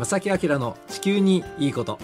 [0.00, 1.98] 正木明の地球にいいこと。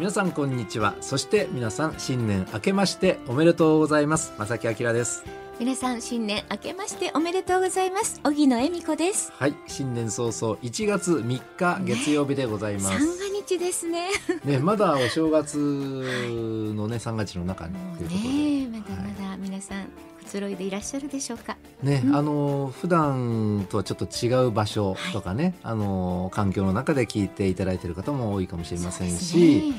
[0.00, 0.96] 皆さんこんにちは。
[1.00, 4.32] そして皆さん新年明けましておめでとうございます。
[4.36, 5.22] 正木明です。
[5.60, 8.20] 皆さん新年明けましておめでとうございます。
[8.24, 9.30] 荻野恵美子です。
[9.36, 9.54] はい。
[9.68, 14.08] 新年早々1月3日月曜日でございます、ね、三が日ですね。
[14.44, 19.86] ねまだお正月のね三が日の中にということで、ね、まだまだ皆さん、
[20.24, 21.56] くつろいでいらっしゃるでしょうか？
[21.82, 29.74] ね、うん、あの普段とはちょっと違う場所とかね、はい、あの環境の中で聞いていただいている方も多いかもしれませんし、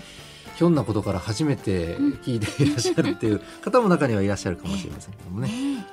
[0.55, 5.49] ひょんなことから初めて聞いていらっしゃるっていう 方も中にはいらっしゃるかもしれませんけどもね、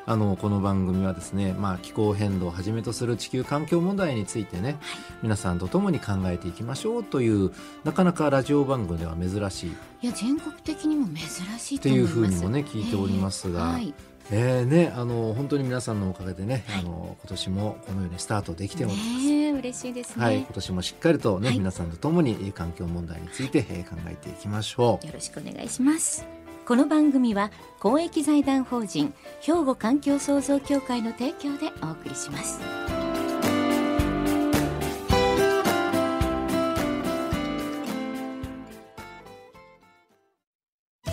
[0.06, 4.78] あのこの番組はですね、まあ、気候変動をはじめとする地球環境問題についてね、
[5.22, 7.52] 皆さんと共に考えていきましょうという
[7.84, 9.70] なかなかラジオ番組では珍しい。
[10.02, 13.62] いや全国的にも珍しいというふうにもね聞いておりますが。
[13.62, 13.94] はい
[14.34, 19.08] えーね、あの本当に皆さんのおかげでね、はい、あの今年もこのようにスタートできております。
[19.28, 20.24] ね、嬉しいですね。
[20.24, 25.06] はい、今年もしっかりとね、はい、皆さんとともに環境問題について、えー、考えていきましょう。
[25.06, 26.26] よろしくお願いします。
[26.66, 32.58] この番組は公益財団法人兵庫環境創造協会の提供でお送りします。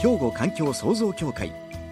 [0.01, 1.51] 兵庫環境創造協会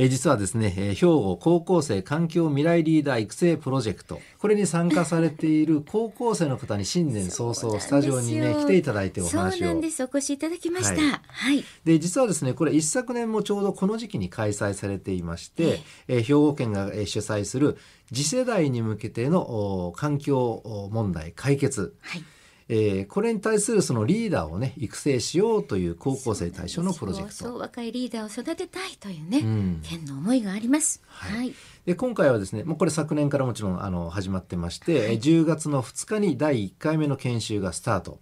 [0.00, 4.20] え実はですね、え兵庫高校生環境未来リーダー育成プロジェクト。
[4.38, 9.58] これに参加されている 高校生の方に新年早々スタジオにね来ていただいてお話を。
[9.58, 10.00] そうなんです。
[10.04, 17.76] お越しいただきました、はい、はい、で実はですねこれ一昨年もちょうどこの時期に開催されていまして、えー、兵庫県が主催する
[18.14, 22.22] 次世代に向けての環境問題解決、はい
[22.70, 27.34] えー、これに対するそのリーダーをね育成しようという高校生対象のプロジェクト。
[27.34, 31.02] そう若いリーダーを育てたいというね、うん、県の思いがあります。
[31.06, 31.54] はい、はい、
[31.86, 38.20] で今回はですねもうこれ昨年からもちろんあの始まってまして、はい、10月の2日に第1回目の研修がスタート。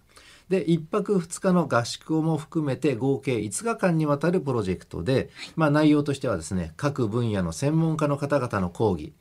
[0.49, 9.11] で1泊2日の合宿も含めて合計5日間にわたるプロジェクトで、まあ、内容としてはですね各分野の専門家の方々の講義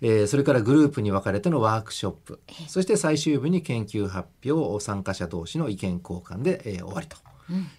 [0.00, 7.16] えー、それからグループに分かれてのワークショップ、そして最終日に研究発表参加者同士の意見交換で、えー、終わりと。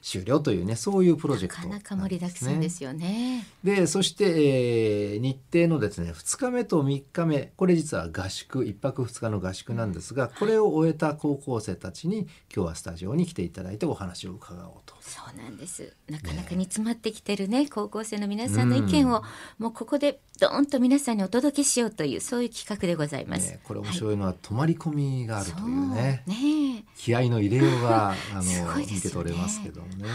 [0.01, 3.47] 終了というねそういうプロジェクト、ね、なかなか盛りだくさんですよね。
[3.63, 14.95] でそして、えー、日程のですね2日目と3日目これ実は合宿1泊2日の合宿なんですが、これを終えた高校生たちに今日はスタジオに来ていただいてお話を伺おうと。
[15.05, 19.21] そうなんですなかなか煮詰まってきてるね、ね、高校生の皆さんの意見を、
[19.59, 23.51] もうここでドーンと皆さんにお届けしようというそういう企画でございます。
[23.51, 30.03] ね、これ面白いのは、泊まり込みがあるというねね気合の入れようが あの、ね、見て取れますけどもね。
[30.03, 30.13] はい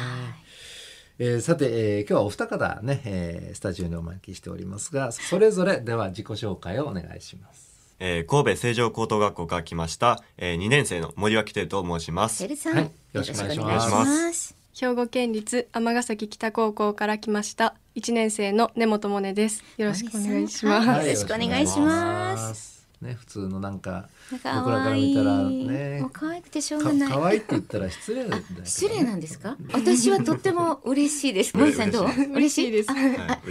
[1.20, 1.66] えー、さて、
[1.96, 7.68] えー、今日はお二方ね、えー、スタジオにお招きしておりますがそれぞれでは自己紹介をお願いします。
[8.00, 12.44] えー、神戸成城高等学校から来ました、えー、2年生の森脇亭と申します。
[12.44, 12.52] はい、
[12.84, 14.57] よろしくお願いします。
[14.80, 19.64] 兵庫県立尼崎北高校から来ました一年生の根本萌音です。
[19.76, 21.04] よろしくお願いします。
[21.04, 22.77] よろしくお願いします。
[23.00, 27.08] ね普通のなんか僕らから見たらねもう可愛くてしょうがない。
[27.12, 29.56] 可愛いって言ったら失礼だ、ね、失礼なんですか？
[29.72, 31.56] 私はとっても嬉しいです。
[31.56, 32.08] 森さんどう？
[32.34, 32.70] 嬉しい。
[32.70, 32.88] です。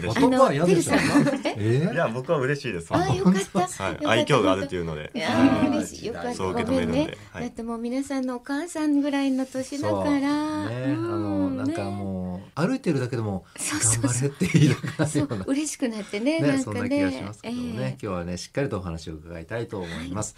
[0.08, 0.94] 男は嫌でしょ。
[0.94, 2.88] いや僕は嬉しいです。
[2.92, 4.10] あよかった。
[4.10, 5.12] 愛嬌があるっていうので。
[5.70, 6.06] 嬉しい。
[6.08, 6.34] よかった。
[6.34, 7.18] そう受け止めるんで。
[7.34, 10.10] だってもう皆さんのお母さんぐらいの年だから。
[10.70, 15.46] ねあのなんかもう歩いてるだけでも頑張れって言いなるような。
[15.46, 17.98] 嬉しくなってねねそんな気がしますけどね。
[18.02, 20.36] 今日はねしっかりとお話を伺いたいと思います。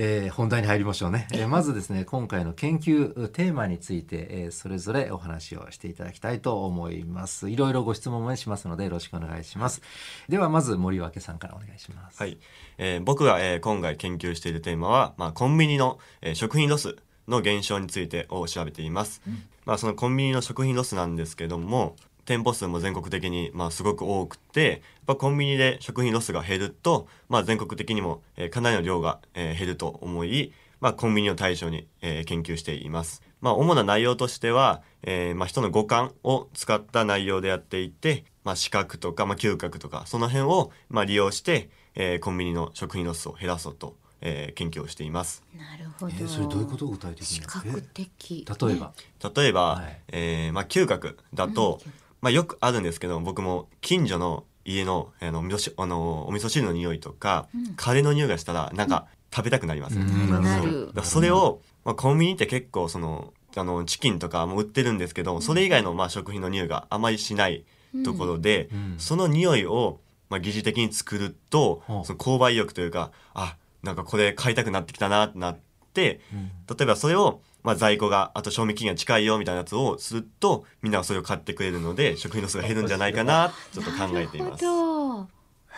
[0.00, 7.50] えー、本題に入りましょうね、えー、まずですね今回の研究テーマについて、えー、それぞれお話をしていただきたいと思います。
[7.50, 9.82] いろいろご質問もしますのでよろしくお願いします。
[10.28, 12.22] ではまず森脇さんからお願いします。
[12.22, 12.38] はい、
[12.78, 16.94] えー、僕が、えー、今回研究しているテーマは、まあ、コンビニの、えー、食品ロス
[17.26, 21.94] の減少についてを調べています、うん、まあ、そのコンビニの食品ロスなんですけども
[22.24, 33.22] 店舗数も全国的にまあすごく多くてやコンビニで食品ロスが減ると、まあ、全国的にも、かなりの量が、減ると思い、まあ、コンビニを対象に、研究しています。
[33.40, 45.42] まあ、主な内容としては、えー、まあ、人の五感を使った内容でやっていて、まあ、視覚とか、まあ、嗅覚とかその辺を、まあ、利用して、えー、コンビニの食品ロスを減らそうとえー、研究をしています。
[45.56, 46.12] なるほど。
[46.12, 47.26] えー、それどういうこと具体的に？
[47.26, 48.46] 視覚的。
[48.60, 48.92] 例えば、
[49.34, 59.98] 例えば、はい、えー、まあ嗅覚だと、うん、まあよくあるんですけど僕も近所の家のあの味噌あのお味噌汁の匂いとか、うん、カレーの匂いがしたらなんか食べたくなります。
[59.98, 60.42] うん。
[60.42, 60.90] なる。
[60.96, 67.64] そそれを、まあ、コンビニって結構そのあのチキンとかも売ってるんですけどそれ以外のまあ食品の匂いがあまりしない
[68.04, 68.94] ところで、うん。
[68.98, 75.58] その匂いをまあ疑似的に作ると、はあその購買意欲というかあなんかこれ買いたくなってきたなってなっ
[75.94, 76.20] て
[76.68, 84.64] 例えばそれをまあ在庫があと賞味期限が近いよみたいなやつをするとみんながそれを買ってくれるので食品ロスが減るんじゃないかなちょっと考えています。
[84.64, 85.28] なるほど。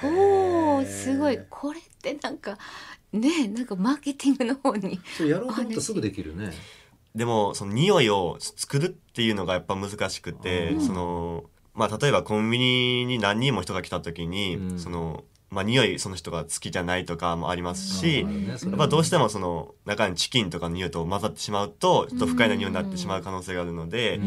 [0.02, 1.38] おおすごい。
[1.50, 2.58] これってなんか
[3.12, 6.52] ねなんかマーケティングの方にそうやろうと思ったらすぐできるね。
[7.14, 10.86] でもその匂いを作るっていうのがやっぱ難しくて、うん。
[10.86, 11.44] その
[11.74, 14.78] まあ例えばコンビニに何人も人が来た時に、うん。
[14.78, 24.20] そのまあ匂いその人が好きじゃないとかもありますし、うんねそれはやっぱどうしてもその中にチキンとかの匂いと混ざってしまうとちょっと不快な匂いになってしまう可能性があるので、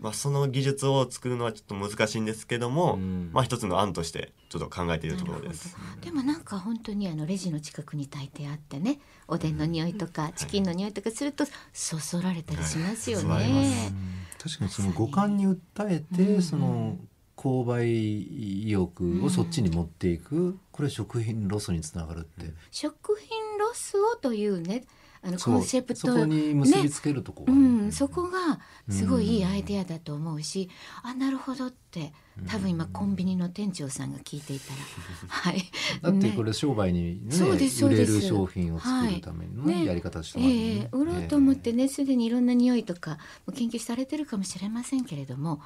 [0.00, 3.30] まあ、その技術を作るのはちょっと難しいんですけども、うん。
[3.32, 5.76] まあ一つの案としてちょっと考えているところです。
[6.02, 14.42] でもなんか本当にあのレジの近くに大抵あってねおでんの匂いとかチキンの匂いとかするとそそられたりしますよはいそうなりねま。
[14.42, 16.42] 確かにその五感に訴えて、うん。
[16.42, 16.96] その
[17.38, 24.84] 購買意欲をそっちに持っていく、これ食品ロスにつながるって、食品ロスをというね
[25.20, 30.70] あのコンセプトそこに結びつけるとこがうね、ん、そこがすごいいいアイデアだと思うし、
[31.02, 32.12] あなるほどって
[32.46, 34.78] 多分今コンビニの店長さんが聞いていたら、
[35.28, 35.64] はい。
[36.02, 39.82] だってねこれ商売にねそうですそう売れる商品を作るためのね、はい。
[39.82, 40.70] ねやり方としてもあるよね。
[40.70, 45.60] ええ売ろうと思ってねすでにいろんな匂いとかも研究されてるかもしれませんけれども、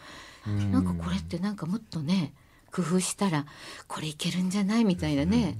[0.47, 0.73] うん。
[0.73, 2.33] なんかこれってなんかもっとね
[2.71, 3.45] 工夫したら
[3.87, 4.87] これいけるんじゃない？
[4.87, 5.59] みたいなね、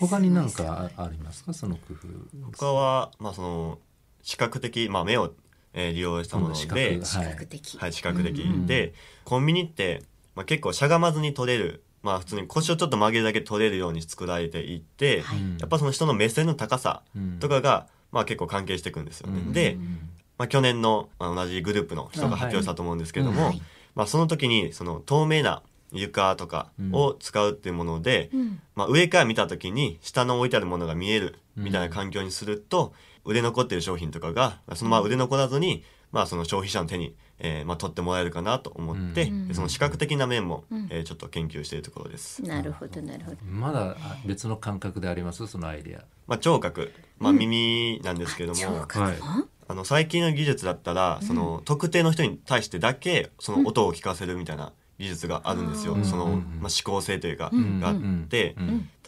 [0.00, 1.52] 他に何かあありますか？
[1.52, 2.08] その工夫。
[2.56, 3.78] 他はまあその
[4.22, 5.32] 視覚的、まあ、目を、
[5.72, 8.92] えー利用したもの視で覚、視覚的、はい、視覚的、うんで
[9.24, 10.02] コンビニって、
[10.34, 15.38] まあ、結構しゃがまずに取れる、まあ、普通に腰をちょっと曲げるだけ取れるように作られていて、はい。
[15.60, 17.38] やっぱその人の目線の高さうん。
[17.38, 19.40] とかが、まあ、結構関係していくんですよね。
[19.40, 20.08] うんで、うん。
[20.38, 23.62] まあ、去年の、まあ、同じグループの人が発表したと思うんですけども、あはい。
[23.94, 28.60] まあ、その時にその透明な床とかを使うっていうもので、うん。
[28.74, 32.92] まあ、上から見た時に下の置いてあるものが見えるみたいな環境にすると、
[33.24, 39.48] 売れ残ってる商品とかがそのまま売れ残らずに、まあ、その消費者の手に、えーまあ、取ってもらえるかなと思って、うん。
[39.48, 40.88] でその視覚的な面も、うん。
[40.90, 42.42] えーちょっと研究しているところです。
[42.42, 43.36] なるほどなるほど。
[43.44, 45.46] まだあ別の感覚であります？
[45.46, 46.00] そのアイデア。
[46.26, 49.18] まあ、聴覚、まあ、耳なんですけども、聴覚はい。
[49.18, 55.94] もあの最近の技術だったら、その特定の人に対してだけその音を聞かせるみたいな技術があるんですよ。
[55.94, 56.04] うん。
[56.04, 56.58] その、うん。
[56.60, 57.80] まあ、指向性というか、うん。
[57.80, 57.96] があっ
[58.28, 58.54] て、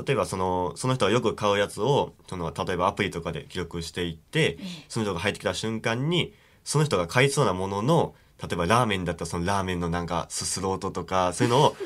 [0.04, 4.58] 例えばそのその人がよく買うやつをその例えばアプリとかで記録していって
[4.88, 6.32] その人が入ってきた瞬間に
[6.64, 11.76] その人が買いそうなものの例えばラーメンだったらそのラーメンのなんかすする音とかそういうのを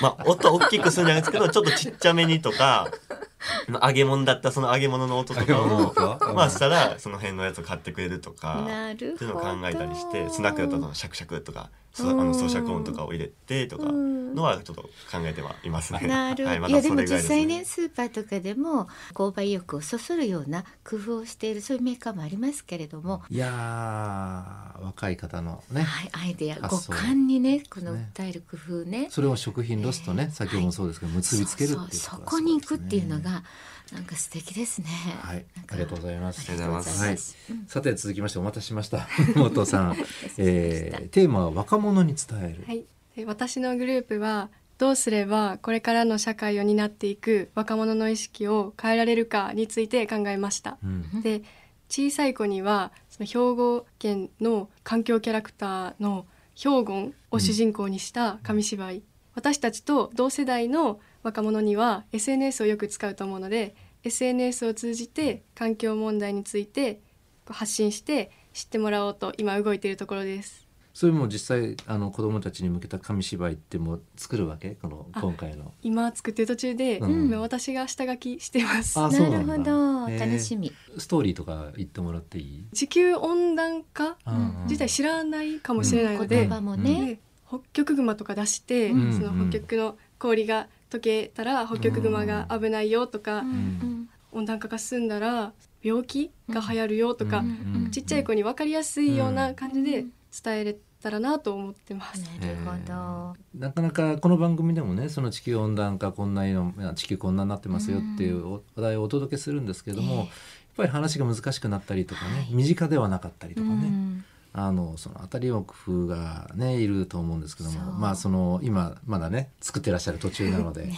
[0.00, 2.90] まあ音大きくするんじゃないですけどちょっとちっちゃめにとか
[3.82, 14.88] 揚げ物だったらその揚げ物の音とかをかまあしたらその辺のやつを買ってくれるとかっていうのを考えたりしてスナックだったらシャクシャクとかそあの咀嚼音とかを入れてとかのはちょっと考
[15.24, 16.00] えてはいますね。
[16.06, 25.82] なるほど、 はいまいやでも実際ねスーパーとかでも購買意欲をそそるような工夫をしているそういうメーカーもありますけれども、いやー若い方のね。
[25.82, 29.08] はい、アイデア五感にねこのね訴える工夫ね。
[29.10, 33.44] それを食品ロスとね、先ほどもそうですけど結びつけるっていうとそこに行くっていうのすごですねが
[33.92, 34.88] なんか素敵ですね。
[35.22, 35.44] はい。
[35.68, 36.50] ありがとうございます。
[36.50, 37.36] ありがとうございます。
[37.50, 37.66] うん。
[37.66, 39.08] さて続きましてお待たせしました。
[39.36, 39.96] 元さん、
[40.36, 42.84] えー、テーマは若者に伝える、はい、
[43.16, 50.78] で私のグループはどうすればこれからの社会を担っていく若者の意識を変えられるかについて考えました。
[50.82, 51.22] うん。
[51.22, 51.42] で
[51.88, 59.02] 小さい子にはその兵庫県の環境キャラクターのヒョウゴンを主人公にした紙芝居、
[59.38, 66.98] 私たちと同世代の若者には SNS をよく使うと思うので SNS を通じて環境問題について
[67.46, 70.66] 発信して知ってもらおうと今動いているところです。
[70.92, 74.70] それも実際あの子供たちに向けた紙芝居ってもう作るわけ？
[74.82, 75.72] このあ今回の。
[75.82, 77.26] 今作ってる途中で、うん。
[77.26, 78.98] 今私が下書きしてます。
[78.98, 80.08] なるほど。
[80.08, 80.72] 楽しみ。
[80.96, 89.12] ストーリーとか言ってもらっていい、地球温暖化うん自体知らないかもしれないので、言葉もね、で北極熊とか出して、うん。
[89.12, 94.08] その北極の氷が溶けたら北極熊が危ないよとか、うん。
[94.32, 95.52] 温暖化が進んだら
[95.82, 97.46] 病気が流行るよとか、うん。
[97.84, 97.90] うん。
[97.90, 100.04] ちっちゃい子に分かりやすいような感じで
[100.44, 102.22] 伝えれたらなと思ってます。
[102.40, 103.36] なるほど。
[103.54, 110.18] なかなかこの番組でもねその地球温暖化こんなの地球こんなになってますよっていうお話題をお届けするんですけども、ええ。
[110.18, 110.28] やっ
[110.76, 115.74] ぱり話が難しくなったりとかね、身近ではなかったりとかね、うんあのそのあたりの工
[116.04, 120.90] 夫がねいると思うんですけどもまあその今まだね作ってらっしゃる途中なので、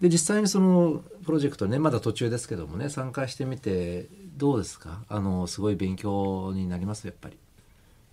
[0.00, 5.02] で実際にそのプロジェクトねまだ途中ですけどもね参加してみてどうですか？
[5.08, 7.36] あのすごい勉強になりますやっぱり。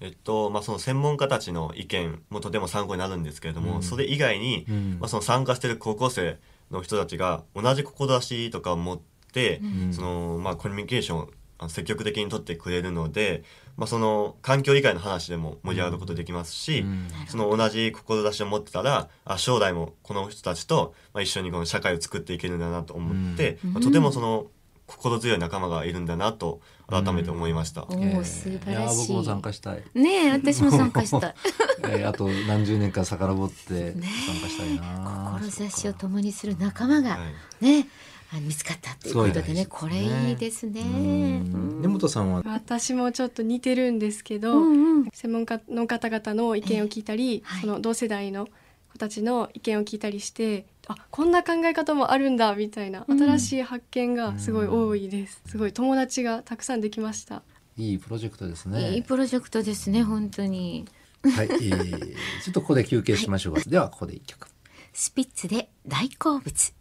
[0.01, 3.83] えっとまあ、その専門家たちの意見もとても参考になるんですけれども、うん。
[3.83, 4.97] それ以外に、うん。
[5.01, 6.39] まあ、その参加してる高校生
[6.71, 8.99] の人たちが同じ志とかを持っ
[9.33, 9.93] て、うん。
[9.93, 11.29] そのまあ、コミュニケーション
[11.67, 13.43] 積極的に取ってくれるので、
[13.75, 17.07] まあ、その環境以外の話でも盛り上がることできますし、うん。
[17.27, 23.73] その同じ志を持ってたらあ将来もこの人たちと、まあ、一緒にこの社会を作っていけるんだなと思って、うん。
[23.73, 24.47] まあとてもその
[24.87, 27.83] 心強い仲間がいるんだなと改めて思いました。
[27.83, 29.07] おえーお素晴らしい。
[29.07, 29.83] 僕も参加したい。
[29.93, 31.35] ねえ私も参加したい。
[31.83, 34.01] えーあと何十年か遡って参
[34.41, 35.39] 加したいな。
[35.43, 37.17] 志を共にする仲間がは
[37.61, 37.65] い。
[37.65, 37.87] ね
[38.18, 40.81] あ見つかったということでねそうこれいいですね。
[40.81, 42.43] うん根本さんは？
[42.45, 48.47] 私もちょっと似てるんですけど、うんうん専門家の方々の意見を聞いたり、はいその同世代の
[48.91, 57.41] 子たちの意見を聞いたりしてあこんな考え方もあるんだみたいなうん新しい発見がすごい多いです、すごい友達がたくさんできました
[57.77, 58.93] いいプロジェクトですね。
[58.93, 60.85] いいプロジェクトですね本当に。
[61.23, 63.61] はい、えー、ちょっとここで休憩しましょうか。
[63.67, 64.47] ではここで一曲。
[64.93, 66.78] スピッツで大好物。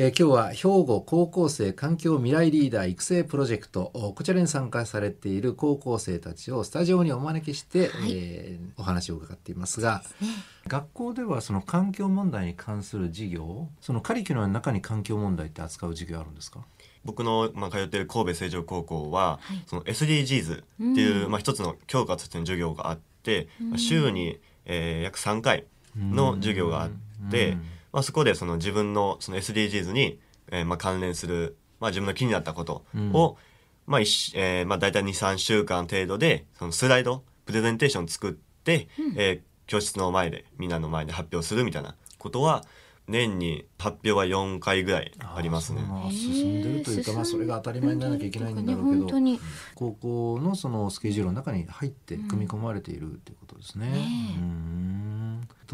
[0.00, 8.12] えー今日は兵庫高校生環境未来リーダー育成プロジェクトおこちらに参加されている高校生たちをスタジオにお招きして、はい。
[8.12, 10.28] えーお話を伺っていますがね。
[10.68, 16.60] 学校ではその環境問題に関する授業そのカリキュラムの中に環境問題って扱う授業あるんですか？
[17.04, 19.62] 僕の、まあ、通っている神戸成城高校は、はい。
[19.66, 20.64] その SDGs っ
[20.94, 21.30] ていう、うん。
[21.32, 23.70] まあ、一つの教科としての授業があって、うん。
[23.70, 25.64] まあ週に、えー約3回
[25.96, 26.90] の授業があっ
[27.32, 33.36] て、うんまあ、そこでその自分のその SDGs に、えーまあ、関連する、まあ、自分の気になったことを、
[33.86, 42.64] まあ一しえーまあ、大体23週間程度でそのスライドプレゼンテーション作って、えー教室の前でみんなの前で発表するみたいなことは
[43.06, 45.80] 年に発表は4回ぐらいありますね。
[46.10, 49.40] 進んでるというか、まあ、それが当たり前にならなきゃいけないんだろうけど本当に
[49.74, 53.88] 高校のそのスケジュールの中に入って組み込まれているっていうことですね。
[54.36, 54.77] うん。
[54.77, 54.77] と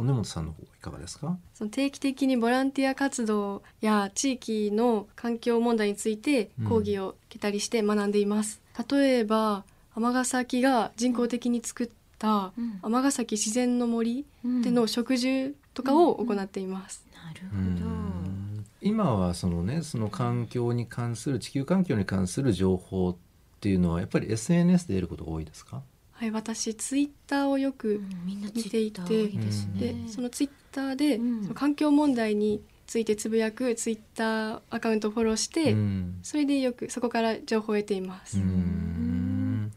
[0.03, 1.39] 根本さんの方いかがですか？
[1.55, 8.61] その定期的にボランティア活動や地域の環境問題について講義を受けたりして学んでいます、
[8.91, 11.87] 例えば尼崎が人工的に作っ
[12.19, 12.79] たうん。
[12.83, 14.63] 尼崎自然の森うん。
[14.63, 17.91] での植樹とかを行っています、なるうほど。
[17.91, 18.65] ん。
[18.81, 23.17] 今はそのねその環境に関する地球環境に関する情報っ
[23.61, 25.83] ていうのはやっぱり SNS で得ることが多いですか？
[26.15, 29.81] はい私ツイッターをよくうんみんな見ていてツイッター多いですね。
[29.81, 31.43] でそのツイッターで、うん。
[31.43, 36.19] その環境問題についてつぶやくツイッターアカウントをフォローして、うん。
[36.23, 39.61] それでよくそこから情報を得ています、うん。
[39.61, 39.71] なん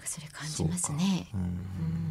[0.00, 1.28] かそれ感じますね。
[1.34, 1.40] うん。
[1.40, 2.03] うん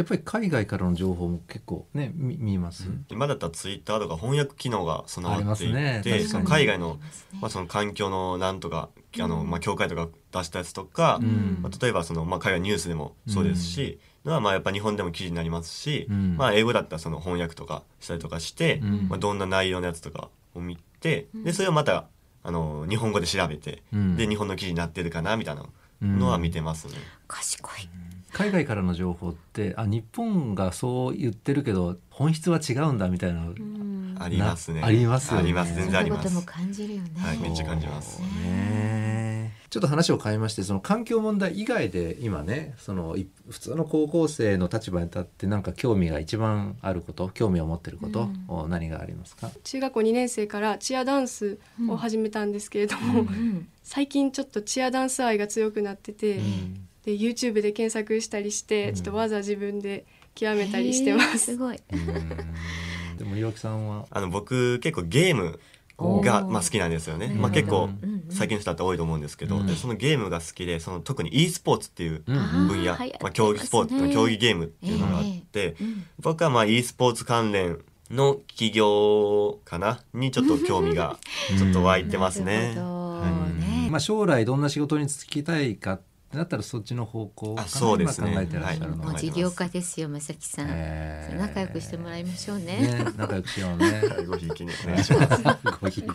[0.00, 6.98] やっぱり海外からの情報も結構ね見見ます、今だったらツイッターとか翻訳機能が備わっていて、確かにその海外の
[7.40, 11.58] まあ、その環境のなんとかあの、まあ、協会とか出したやつとか、うん。
[11.62, 16.36] まあ、例えばその、まあ、海外ニュースでもそうですし、まあまあやっぱ日本でも記事になりますし、うん。
[16.36, 19.08] まあ、英語だったらその翻訳とかしたりとかして、うん。
[19.08, 22.08] まあ、どんな内容のやつとかを見てでそれをまた
[22.42, 24.16] あの日本語で調べて、うん。
[24.16, 25.66] で日本の記事になってるかなみたいな
[26.02, 26.94] のは見てますね。
[27.26, 28.09] 賢い。
[28.32, 34.16] 海外からの情報ってあ日本がそう言ってるけど本質は違うんだみたいな、うん。
[34.18, 34.80] ありますね。
[34.80, 35.42] なありますよね。
[35.42, 35.74] あります。
[35.74, 36.28] 全然あります。
[36.28, 36.62] そんなことも。
[36.62, 37.10] 感じるよね。
[37.16, 38.20] はいめっちゃ感じます。
[38.20, 39.58] ね。
[39.70, 48.44] ちょっと話を変えましてその環境問題以外で今ねそのい普通の高校生の立場に立ってなんか興味が一番あること興味を持ってること、うん。
[48.48, 49.50] お何がありますか？
[49.62, 51.58] 中学校2年生からチアダンス
[51.88, 53.68] を始めたんですけれども、うん。
[53.82, 58.94] 最近ちょっとチアダンス愛が強くなってて、んで YouTube で検索したりして、うん。
[58.94, 60.04] ちょっとわざ自分で
[60.34, 61.38] 極めたりしてます。
[61.38, 61.80] すごい。
[61.92, 63.16] うん。
[63.18, 64.06] でも岩木さんは？
[64.10, 65.58] あの僕結構ゲーム
[65.98, 67.26] がまあ好きなんですよね。
[67.26, 67.40] うん。
[67.40, 68.10] まあ結構うん。
[68.14, 69.66] うん最近の人だって多いと思うんですけど、うん。
[69.66, 72.68] でそのゲームが好きでその特に e スポーツっていううん。
[72.68, 76.04] 分野、あー流行ってまあ、競技スポーツの競技ゲームっていうのがあって、うん。
[76.20, 81.18] 僕はまあ e スポーツ関連の企業かなにちょっと興味が
[81.58, 82.68] ちょっと湧いてますね。
[82.68, 83.10] なるほど。
[83.20, 83.60] はい。
[83.60, 83.88] ね。
[83.90, 90.68] まあ、将来どんな仕事に就きたいかってなったらそっちの方向かそうです考えてらっしゃるのは、もう事業家ですよ、まさきさん。
[90.70, 91.38] えー。
[91.38, 92.64] 仲良くしてもらいましょうね。
[92.64, 94.02] ね仲良くしようね。
[94.26, 95.42] ごひいきにお願いします。
[95.80, 96.06] ごひいき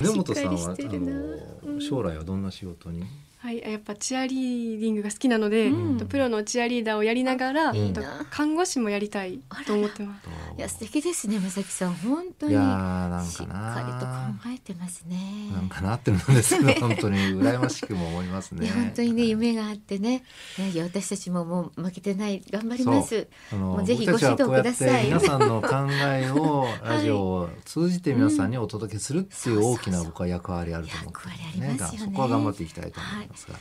[0.00, 3.00] 根本さんは将来はどんな仕事に？
[3.00, 3.06] は
[3.38, 5.98] はい、やっぱチアリーディングが好きなので、うん。
[5.98, 7.72] とプロのチアリーダーをやりながら、
[8.28, 10.28] 看護師もやりたいと思ってます。
[10.56, 11.94] いや素敵ですね正木さん。
[11.94, 13.22] 本当にしっか
[13.86, 15.50] りと考えてますね。
[15.52, 18.64] なんかなってるんですけど 本当に羨ましくも思いますね。
[18.64, 20.24] いや本当にね夢があってね。
[20.72, 23.28] いや私たちももう負けてない頑張ります。
[23.52, 25.04] もうぜひご指導ください。
[25.04, 29.64] 皆さんの考えをはい ラジオを通じて皆さんにお届けするっていううん。
[29.72, 32.06] 大きな僕は役割あると思って役割ありますよね。
[32.06, 33.60] そこは頑張っていきたいと思いますが、ね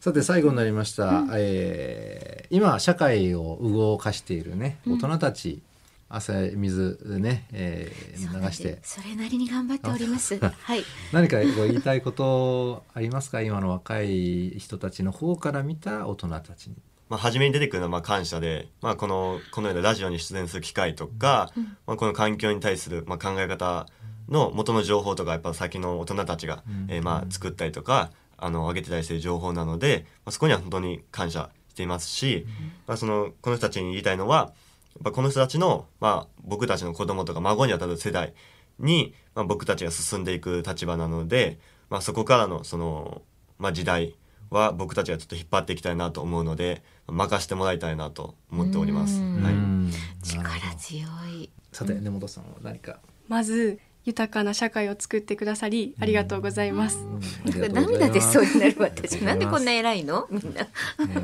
[0.00, 5.62] さて最後になりました、えー今社会を動かしているね大人たち、
[6.08, 8.78] 汗水でね、えー流して。
[8.82, 10.38] それなりに頑張っております。
[10.38, 10.84] はい。
[11.12, 13.40] 何かこう言いたいことありますか？
[13.42, 16.76] 今の若い人たちの方から見た大人たちに。
[17.08, 21.52] まあ、初めに出てくるのはまあ感謝で、まあ、このこのようなラジオに出演する機会とか、
[21.86, 23.86] まあ、この環境に対するまあ考え方
[24.28, 32.44] の元の情報とかやっぱ先の大人たちが、えーまあ作ったりとかあの上げてたりしてる情報なので、まあ、そこには本当に感謝していますし、
[32.88, 34.52] まあ、そのこの人たちに言いたいのは
[34.96, 38.34] やっぱこの人たちの、まあ、僕たちの子供とか孫にあたる世代
[38.78, 41.58] に、まあ、僕たちが進んでいく立場なので、
[41.90, 43.22] まあ、そこからのその、
[43.58, 44.16] まあ、時代
[44.50, 49.20] は僕たちがちょっと引っ張っていきたいなと思うので任せてもらいたいなと思っております。
[49.20, 51.50] うんはいうん力強い。
[51.72, 56.98] さて根本さんは何か、まず豊かな社会を作ってくださりありがとうございます。
[57.44, 60.26] 涙出そうになる私なんでこんな偉いの？
[60.30, 60.66] みんな。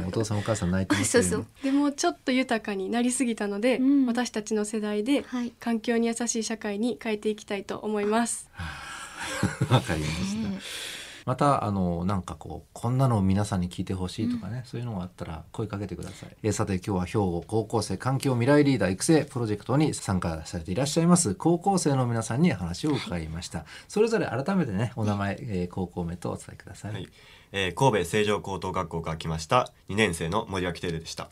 [0.06, 1.46] お父さんお母さん泣いてますよねそうそう。
[1.64, 5.52] でもちょっと豊かになりすぎたので、うん私たちの世代ではい。
[5.60, 8.48] 環境に優しい社会に変えていきたいと思います。
[9.70, 10.91] わかりました。
[11.22, 16.36] ねまたあのなんかこうこんなのを皆さんに聞いてほしいとかね、そういうのがあったら声かけてください。
[16.42, 23.64] えーさて今日は兵庫高校生環境未来リーダー育成プロジェクトに参加されていらっしゃいます高校生の皆さんに話を伺いました。
[23.88, 26.92] それぞれ改めてねお名前、えー高校名とお伝えください。
[26.92, 27.08] はい
[27.52, 31.28] えー神戸成城高等学校から来ました2年生の森脇テルでした。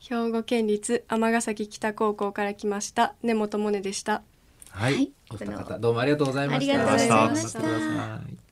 [0.00, 4.22] 兵庫県立尼崎北高校から来ました根本萌音でした。
[4.70, 6.74] はい、はいお二方どうもありがとうございました。
[6.74, 8.51] ありがとうございました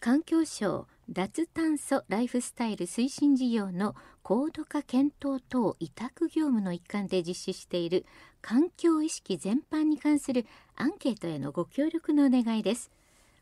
[0.00, 8.04] 環境省脱炭素ライフスタイル推進事業の高度化検討等委託業務の一環で実施している
[8.42, 12.90] 環境意識全般に関するアンケートへのご協力のお願いです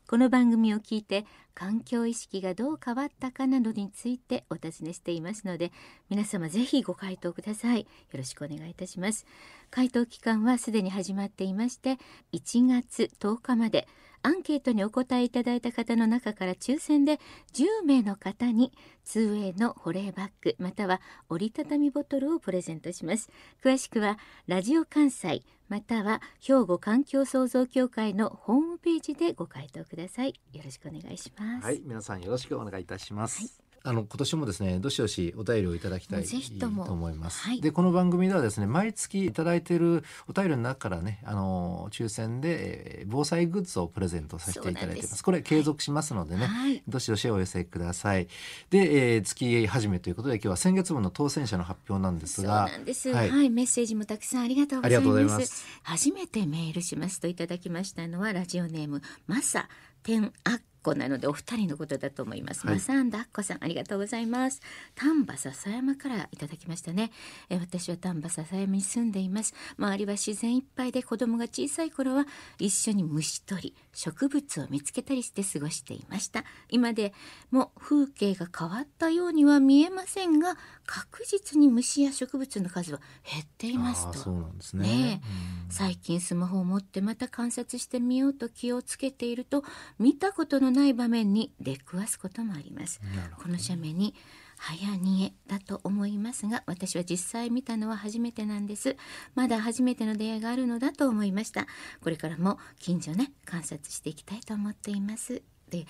[0.07, 5.71] この番組を聞いて環境意識がどう変わったかなどについてお尋ねしていますので
[6.09, 7.79] 皆様ぜひご回答ください。
[7.79, 9.25] よろしくお願いいたします。
[9.71, 11.97] 回答期間はすでに始まっていまして
[12.33, 13.87] 1月10日まで。
[14.25, 17.19] アンケートにお答えいただいた方の中から抽選で
[17.53, 18.71] 10名の方に
[19.05, 23.29] 2way の保冷バッグまたは折りたたみボトルをプレゼントします。
[23.63, 30.33] 詳しくはラジオ関西または兵庫環境創造協会のホームページでご回答ください。
[30.53, 31.63] よろしくお願いします。
[31.63, 33.64] はい、皆さんよろしくお願いいたします。
[33.85, 37.41] あの今年もですね、どしどしお便りをいただきたいと思います。
[37.41, 37.61] はい。
[37.61, 45.07] で、この番組ではですね、毎月いただいているお便りの中からね、あの抽選で、えー防災グッズをプレゼントさせていただいていま。
[45.07, 45.17] す。
[45.17, 45.23] す。
[45.23, 46.81] これ継続しますのでね、はい。
[46.87, 48.27] どしどしお寄せください。
[48.71, 53.45] で、えー月始めということで今日は先月分の当選者の発表なんですそうが、なんです、ははい。
[53.45, 55.65] い、メッセージもたくさんありがとうございます。
[55.83, 59.69] 初めてメールしますといただきましたのはラジオネームマサ
[60.03, 62.75] テンアッコなのでお二人のことだと思います、はい。
[62.75, 64.61] マサアンダッコさんありがとうございます。
[64.93, 67.11] 丹波篠山からいただきましたね。
[67.49, 69.55] え私は丹波篠山に住んでいます。
[69.79, 72.25] 周りは自然いっぱいで子供が小さい頃は
[72.59, 76.43] 一緒に虫取り植物を見つけたりして過ごしていました。
[76.69, 77.13] 今で
[77.49, 84.17] も風景が変わったようには見えませんが確実に虫や植物の数は減っていますと。
[84.17, 85.21] そうなんですね。
[85.69, 89.63] 最近スマホを持ってまた観察してみようと気をつけていると
[89.99, 93.01] 見たことのない場面に出くわすこともあります。
[93.41, 94.15] この斜面に
[94.57, 98.95] 早逃げだと思いますが私は実際見たのは初めてなんです。
[99.33, 101.67] まだ初めての出会いがあるのだと思いました。
[102.01, 105.85] これからも近所ね観察していきたいと思っていますで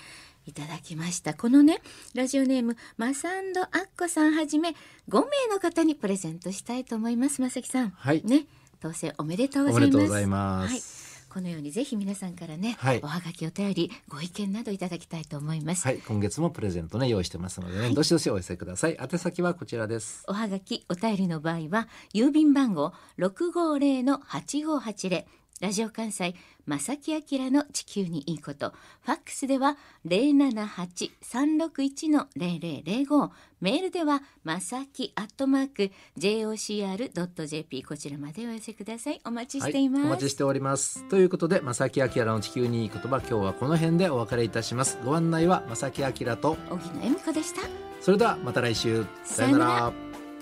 [0.45, 1.33] いただきました。
[1.33, 1.81] このね
[2.13, 4.75] ラジオネームマサンドアッコさんはじめ
[5.09, 7.41] 5名の方にプレゼントしたいと思います。
[7.41, 7.89] まさきさん。
[7.89, 8.21] はい。
[8.23, 8.45] ね
[8.79, 9.79] 当選おめでとうございます。
[9.79, 10.71] おめでとうございます。
[10.71, 11.05] はい。
[11.35, 13.01] このようにぜひ皆さんからね、はい。
[13.03, 18.97] おはがきお便りご意見などいただきたいと思います、はい、今月もプレゼントね用意してますのでね、どしどしお寄せください。
[18.97, 20.23] 宛先はこちらです。
[20.29, 25.27] おはがきお便りの場合は郵便番号六五零の八五八零
[25.61, 41.07] ラジオ関西正木明の地球にいいことファックスでは零七八三六一の零零零五メールではまさきアットマーク jocr ドット jp こちらまでお寄せくださいお待ちしています、はい、お待ちしております。
[41.07, 44.99] ということで、正木明の地球にいい言葉、今日はこの辺でお別れいたします。
[45.05, 47.61] ご案内は正木明と、荻野恵美子でした
[48.01, 49.05] それではまた来週。
[49.23, 49.93] さよなら。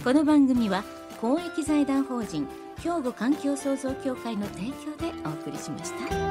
[0.04, 0.84] この番組は
[1.21, 2.47] 公益財団法人
[2.84, 6.22] 兵庫環境創造協会の提供でお送りしました。